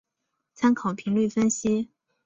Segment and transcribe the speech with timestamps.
[0.55, 1.91] 参考频率分析。